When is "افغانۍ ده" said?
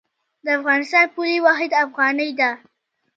1.85-2.51